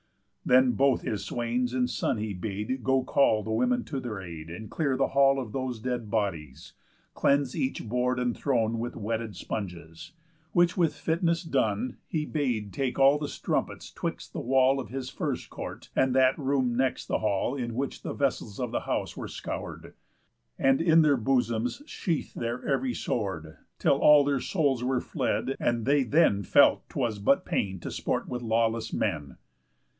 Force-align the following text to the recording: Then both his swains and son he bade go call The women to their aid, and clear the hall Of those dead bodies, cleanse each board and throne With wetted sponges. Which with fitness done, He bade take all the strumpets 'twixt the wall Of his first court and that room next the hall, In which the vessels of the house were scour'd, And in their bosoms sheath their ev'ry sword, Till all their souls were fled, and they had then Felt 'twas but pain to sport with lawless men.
Then 0.43 0.71
both 0.71 1.03
his 1.03 1.23
swains 1.23 1.73
and 1.75 1.87
son 1.87 2.17
he 2.17 2.33
bade 2.33 2.83
go 2.83 3.03
call 3.03 3.43
The 3.43 3.51
women 3.51 3.83
to 3.85 3.99
their 3.99 4.19
aid, 4.19 4.49
and 4.49 4.69
clear 4.71 4.97
the 4.97 5.09
hall 5.09 5.39
Of 5.39 5.53
those 5.53 5.79
dead 5.79 6.09
bodies, 6.09 6.73
cleanse 7.13 7.55
each 7.55 7.87
board 7.87 8.17
and 8.19 8.35
throne 8.35 8.79
With 8.79 8.95
wetted 8.95 9.35
sponges. 9.35 10.11
Which 10.53 10.75
with 10.75 10.95
fitness 10.95 11.43
done, 11.43 11.97
He 12.07 12.25
bade 12.25 12.73
take 12.73 12.97
all 12.97 13.19
the 13.19 13.27
strumpets 13.29 13.91
'twixt 13.93 14.33
the 14.33 14.41
wall 14.41 14.79
Of 14.79 14.89
his 14.89 15.11
first 15.11 15.51
court 15.51 15.89
and 15.95 16.15
that 16.15 16.37
room 16.37 16.75
next 16.75 17.05
the 17.05 17.19
hall, 17.19 17.55
In 17.55 17.75
which 17.75 18.01
the 18.01 18.11
vessels 18.13 18.59
of 18.59 18.71
the 18.71 18.81
house 18.81 19.15
were 19.15 19.27
scour'd, 19.27 19.93
And 20.57 20.81
in 20.81 21.03
their 21.03 21.15
bosoms 21.17 21.83
sheath 21.85 22.33
their 22.33 22.65
ev'ry 22.67 22.95
sword, 22.95 23.57
Till 23.77 23.99
all 23.99 24.25
their 24.25 24.41
souls 24.41 24.83
were 24.83 24.99
fled, 25.01 25.55
and 25.59 25.85
they 25.85 25.99
had 25.99 26.11
then 26.11 26.43
Felt 26.43 26.89
'twas 26.89 27.19
but 27.19 27.45
pain 27.45 27.79
to 27.81 27.91
sport 27.91 28.27
with 28.27 28.41
lawless 28.41 28.91
men. 28.91 29.37